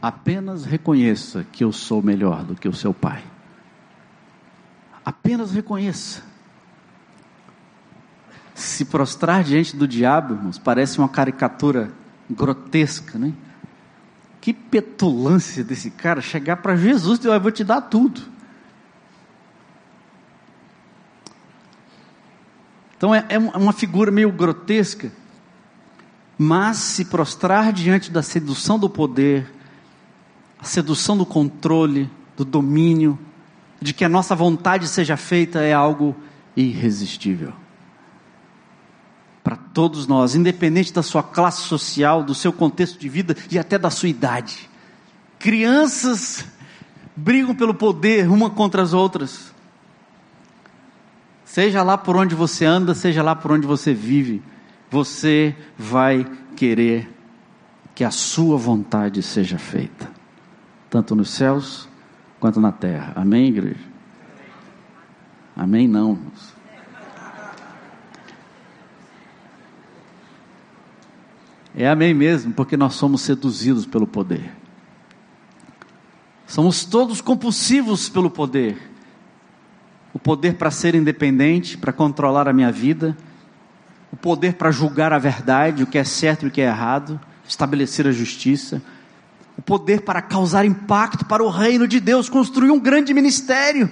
[0.00, 3.24] Apenas reconheça que eu sou melhor do que o seu pai.
[5.04, 6.22] Apenas reconheça.
[8.54, 11.90] Se prostrar diante do diabo, irmãos, parece uma caricatura
[12.30, 13.32] grotesca, né?
[14.40, 18.37] Que petulância desse cara chegar para Jesus e dizer: Eu vou te dar tudo.
[22.98, 25.12] Então é, é uma figura meio grotesca,
[26.36, 29.50] mas se prostrar diante da sedução do poder,
[30.58, 33.16] a sedução do controle, do domínio,
[33.80, 36.14] de que a nossa vontade seja feita é algo
[36.56, 37.52] irresistível.
[39.44, 43.78] Para todos nós, independente da sua classe social, do seu contexto de vida e até
[43.78, 44.68] da sua idade.
[45.38, 46.44] Crianças
[47.14, 49.54] brigam pelo poder uma contra as outras.
[51.58, 54.40] Seja lá por onde você anda, seja lá por onde você vive,
[54.88, 57.12] você vai querer
[57.96, 60.08] que a sua vontade seja feita,
[60.88, 61.88] tanto nos céus
[62.38, 63.12] quanto na terra.
[63.16, 63.84] Amém, igreja?
[65.56, 66.16] Amém, não.
[71.74, 74.48] É amém mesmo, porque nós somos seduzidos pelo poder.
[76.46, 78.87] Somos todos compulsivos pelo poder.
[80.18, 83.16] O poder para ser independente, para controlar a minha vida,
[84.10, 87.20] o poder para julgar a verdade, o que é certo e o que é errado,
[87.46, 88.82] estabelecer a justiça,
[89.56, 93.88] o poder para causar impacto para o reino de Deus, construir um grande ministério.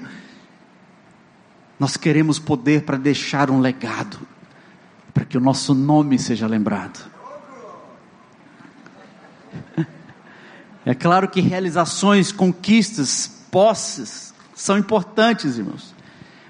[1.79, 4.19] Nós queremos poder para deixar um legado,
[5.15, 7.09] para que o nosso nome seja lembrado.
[10.85, 15.96] É claro que realizações, conquistas, posses são importantes, irmãos.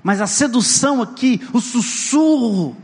[0.07, 2.77] Mas a sedução aqui, o sussurro,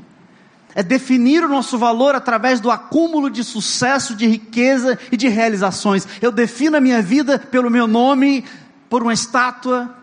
[0.75, 6.05] é definir o nosso valor através do acúmulo de sucesso, de riqueza e de realizações.
[6.21, 8.45] Eu defino a minha vida pelo meu nome,
[8.91, 9.97] por uma estátua,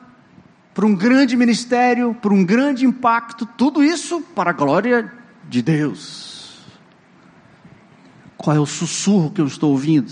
[0.74, 5.12] por um grande ministério, por um grande impacto, tudo isso para a glória
[5.44, 6.62] de Deus.
[8.38, 10.10] Qual é o sussurro que eu estou ouvindo?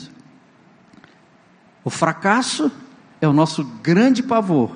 [1.86, 2.70] O fracasso
[3.22, 4.76] é o nosso grande pavor,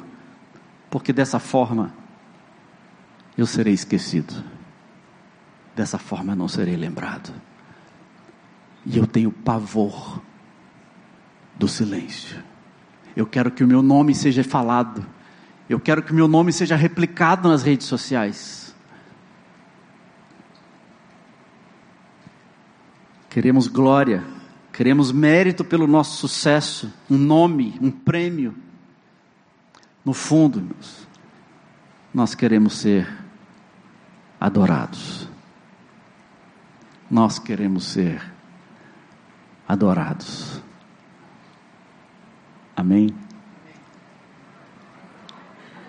[0.89, 1.99] porque dessa forma
[3.38, 4.43] eu serei esquecido,
[5.75, 7.34] dessa forma não serei lembrado.
[8.86, 10.21] E eu tenho pavor
[11.55, 12.43] do silêncio.
[13.15, 15.05] Eu quero que o meu nome seja falado.
[15.69, 18.75] Eu quero que o meu nome seja replicado nas redes sociais.
[23.29, 24.23] Queremos glória
[24.71, 28.55] Queremos mérito pelo nosso sucesso, um nome, um prêmio.
[30.03, 30.67] No fundo,
[32.13, 33.07] nós queremos ser
[34.41, 35.29] adorados.
[37.09, 38.19] Nós queremos ser
[39.67, 40.59] adorados.
[42.75, 43.09] Amém?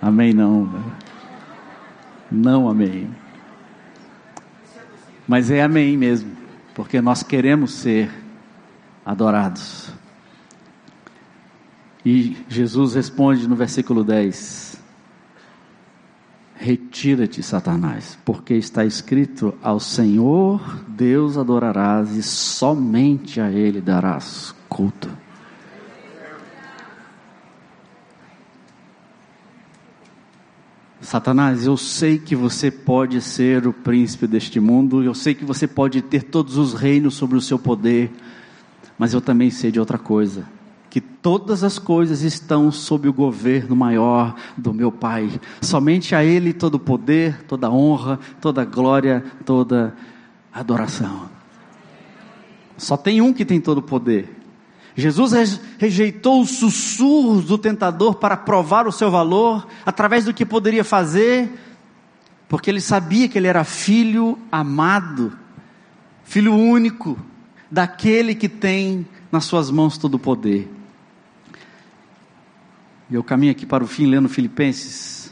[0.03, 0.68] Amém não.
[2.30, 3.09] Não amém.
[5.26, 6.36] Mas é amém mesmo,
[6.74, 8.11] porque nós queremos ser
[9.07, 9.90] adorados.
[12.05, 14.72] E Jesus responde no versículo 10:
[16.62, 25.10] Retira-te, Satanás, porque está escrito: Ao Senhor Deus adorarás e somente a Ele darás culto.
[31.00, 35.66] Satanás, eu sei que você pode ser o príncipe deste mundo, eu sei que você
[35.66, 38.08] pode ter todos os reinos sobre o seu poder,
[38.96, 40.46] mas eu também sei de outra coisa:
[40.93, 45.40] que todas as coisas estão sob o governo maior do meu Pai.
[45.62, 49.97] Somente a Ele todo poder, toda honra, toda glória, toda
[50.53, 51.30] adoração.
[52.76, 54.38] Só tem um que tem todo o poder.
[54.95, 60.84] Jesus rejeitou os sussurros do tentador para provar o seu valor, através do que poderia
[60.84, 61.51] fazer,
[62.51, 65.32] porque ele sabia que ele era filho amado,
[66.22, 67.16] filho único,
[67.70, 70.82] daquele que tem nas suas mãos todo o poder.
[73.12, 75.30] E eu caminho aqui para o fim lendo Filipenses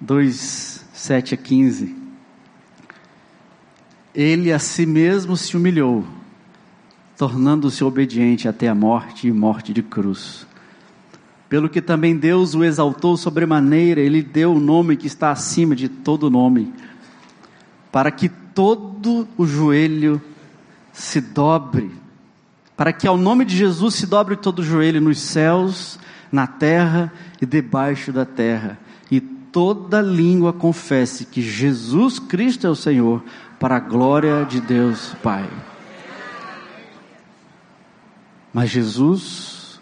[0.00, 1.94] 2, 7 a 15.
[4.14, 6.02] Ele a si mesmo se humilhou,
[7.14, 10.46] tornando-se obediente até a morte e morte de cruz.
[11.46, 15.90] Pelo que também Deus o exaltou sobremaneira, ele deu o nome que está acima de
[15.90, 16.72] todo nome,
[17.92, 20.22] para que todo o joelho
[20.90, 21.90] se dobre,
[22.74, 25.98] para que ao nome de Jesus se dobre todo o joelho nos céus,
[26.30, 28.78] na terra e debaixo da terra,
[29.10, 33.22] e toda língua confesse que Jesus Cristo é o Senhor,
[33.58, 35.48] para a glória de Deus Pai.
[38.52, 39.80] Mas Jesus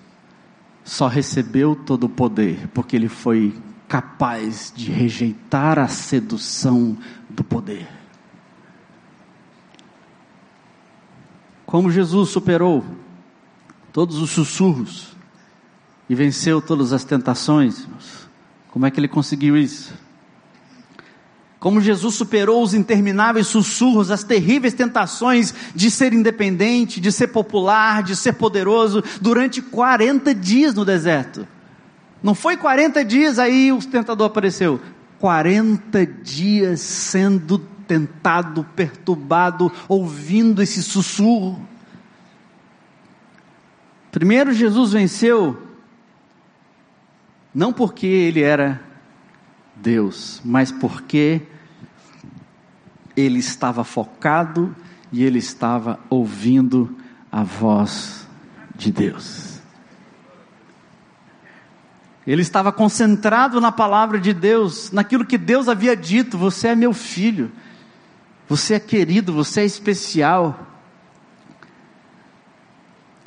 [0.85, 3.55] só recebeu todo o poder porque ele foi
[3.89, 6.97] capaz de rejeitar a sedução
[7.29, 7.89] do poder.
[11.65, 12.85] Como Jesus superou
[13.93, 15.16] todos os sussurros
[16.09, 17.87] e venceu todas as tentações,
[18.71, 19.93] como é que ele conseguiu isso?
[21.67, 28.05] como Jesus superou os intermináveis sussurros, as terríveis tentações de ser independente, de ser popular,
[28.05, 31.45] de ser poderoso, durante 40 dias no deserto.
[32.23, 34.81] Não foi 40 dias aí o tentador apareceu.
[35.19, 41.67] 40 dias sendo tentado, perturbado, ouvindo esse sussurro.
[44.13, 45.66] Primeiro, Jesus venceu,
[47.57, 48.83] não porque ele era
[49.75, 51.41] Deus, mas porque
[53.17, 54.77] ele estava focado
[55.11, 56.95] e ele estava ouvindo
[57.33, 58.29] a voz
[58.75, 59.59] de Deus.
[62.27, 66.93] Ele estava concentrado na palavra de Deus, naquilo que Deus havia dito: Você é meu
[66.93, 67.51] filho,
[68.47, 70.67] você é querido, você é especial.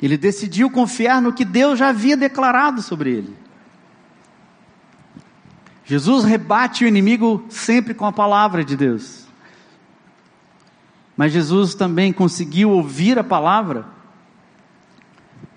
[0.00, 3.49] Ele decidiu confiar no que Deus já havia declarado sobre ele.
[5.90, 9.26] Jesus rebate o inimigo sempre com a palavra de Deus.
[11.16, 13.88] Mas Jesus também conseguiu ouvir a palavra.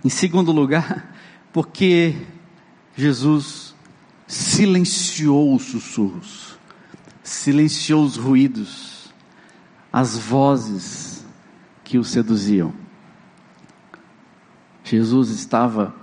[0.04, 1.14] Em segundo lugar,
[1.54, 2.16] porque
[2.96, 3.76] Jesus
[4.26, 6.58] silenciou os sussurros,
[7.22, 9.14] silenciou os ruídos,
[9.92, 11.24] as vozes
[11.84, 12.74] que o seduziam.
[14.84, 15.96] Jesus estava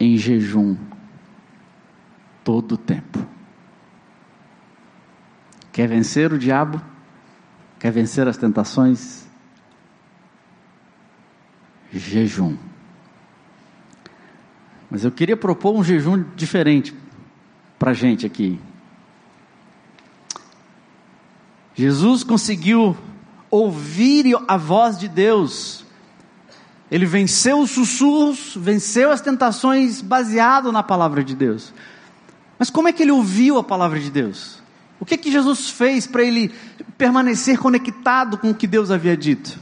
[0.00, 0.74] em jejum
[2.42, 3.36] todo o tempo.
[5.78, 6.82] Quer vencer o diabo?
[7.78, 9.28] Quer vencer as tentações?
[11.92, 12.56] Jejum.
[14.90, 16.92] Mas eu queria propor um jejum diferente
[17.78, 18.58] para a gente aqui.
[21.76, 22.96] Jesus conseguiu
[23.48, 25.86] ouvir a voz de Deus.
[26.90, 31.72] Ele venceu os sussurros, venceu as tentações baseado na palavra de Deus.
[32.58, 34.58] Mas como é que ele ouviu a palavra de Deus?
[35.00, 36.52] O que que Jesus fez para ele
[36.96, 39.58] permanecer conectado com o que Deus havia dito?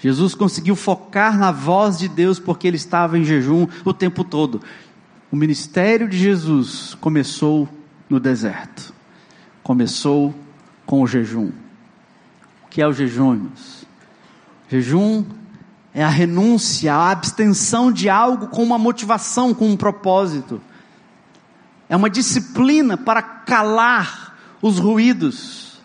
[0.00, 4.60] Jesus conseguiu focar na voz de Deus porque ele estava em jejum o tempo todo.
[5.30, 7.68] O ministério de Jesus começou
[8.08, 8.92] no deserto.
[9.62, 10.34] Começou
[10.84, 11.50] com o jejum.
[12.64, 13.86] O que é o jejum, irmãos?
[14.68, 15.24] Jejum
[15.94, 20.60] é a renúncia, a abstenção de algo com uma motivação, com um propósito.
[21.88, 25.80] É uma disciplina para calar os ruídos.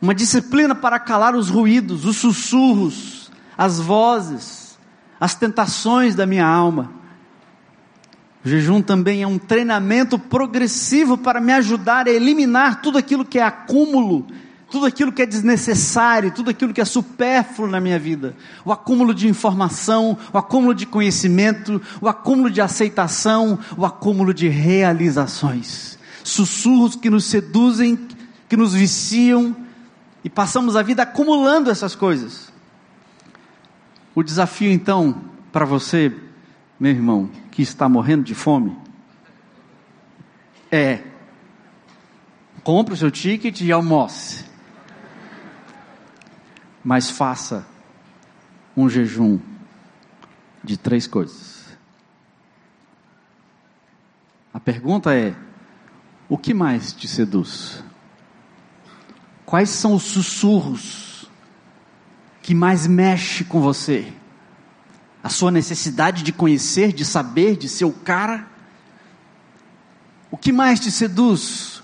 [0.00, 4.78] Uma disciplina para calar os ruídos, os sussurros, as vozes,
[5.18, 6.92] as tentações da minha alma.
[8.44, 13.38] O jejum também é um treinamento progressivo para me ajudar a eliminar tudo aquilo que
[13.38, 14.26] é acúmulo
[14.76, 19.14] tudo aquilo que é desnecessário, tudo aquilo que é supérfluo na minha vida, o acúmulo
[19.14, 26.94] de informação, o acúmulo de conhecimento, o acúmulo de aceitação, o acúmulo de realizações, sussurros
[26.94, 27.98] que nos seduzem,
[28.50, 29.56] que nos viciam
[30.22, 32.52] e passamos a vida acumulando essas coisas.
[34.14, 36.14] O desafio então para você,
[36.78, 38.76] meu irmão, que está morrendo de fome,
[40.70, 41.00] é
[42.62, 44.45] compre o seu ticket e almoce
[46.86, 47.66] mas faça
[48.76, 49.40] um jejum
[50.62, 51.64] de três coisas.
[54.54, 55.34] A pergunta é:
[56.28, 57.82] o que mais te seduz?
[59.44, 61.28] Quais são os sussurros
[62.40, 64.12] que mais mexe com você?
[65.24, 68.46] A sua necessidade de conhecer, de saber, de ser o cara?
[70.30, 71.75] O que mais te seduz?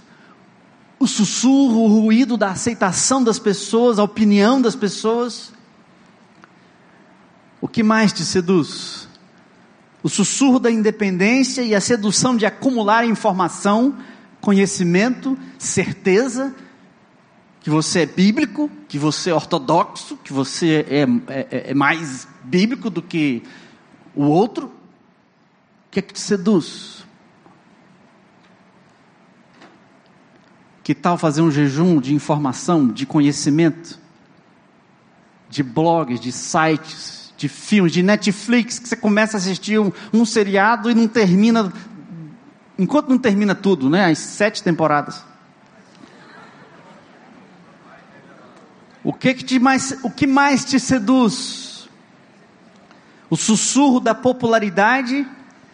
[1.02, 5.52] O sussurro, o ruído da aceitação das pessoas, a opinião das pessoas.
[7.60, 9.08] O que mais te seduz?
[10.00, 13.96] O sussurro da independência e a sedução de acumular informação,
[14.40, 16.54] conhecimento, certeza,
[17.60, 22.88] que você é bíblico, que você é ortodoxo, que você é, é, é mais bíblico
[22.88, 23.42] do que
[24.14, 24.66] o outro.
[24.66, 27.01] O que é que te seduz?
[30.82, 33.98] Que tal fazer um jejum de informação, de conhecimento,
[35.48, 40.24] de blogs, de sites, de filmes, de Netflix, que você começa a assistir um, um
[40.24, 41.72] seriado e não termina,
[42.78, 44.06] enquanto não termina tudo, né?
[44.06, 45.24] As sete temporadas.
[49.04, 51.88] O que, que mais, o que mais te seduz?
[53.28, 55.26] O sussurro da popularidade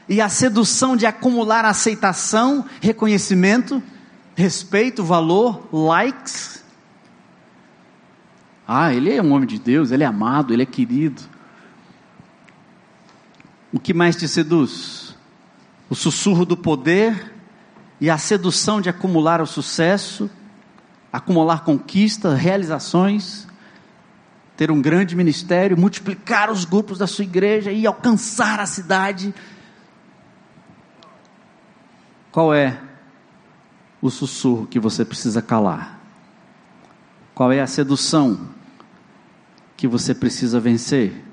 [0.08, 3.82] e a sedução de acumular aceitação, reconhecimento
[4.38, 6.64] respeito, valor, likes.
[8.64, 11.20] Ah, ele é um homem de Deus, ele é amado, ele é querido.
[13.72, 15.16] O que mais te seduz?
[15.90, 17.34] O sussurro do poder
[18.00, 20.30] e a sedução de acumular o sucesso,
[21.12, 23.48] acumular conquistas, realizações,
[24.56, 29.34] ter um grande ministério, multiplicar os grupos da sua igreja e alcançar a cidade.
[32.30, 32.87] Qual é
[34.00, 35.98] o sussurro que você precisa calar?
[37.34, 38.48] Qual é a sedução
[39.76, 41.24] que você precisa vencer?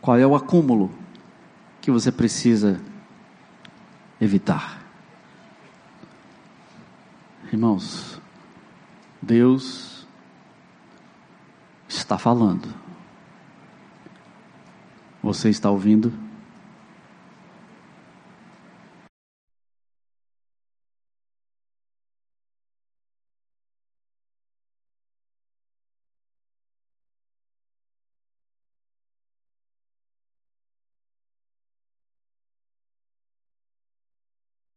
[0.00, 0.90] Qual é o acúmulo
[1.80, 2.80] que você precisa
[4.20, 4.80] evitar?
[7.52, 8.20] Irmãos,
[9.20, 10.06] Deus
[11.88, 12.72] está falando.
[15.22, 16.29] Você está ouvindo?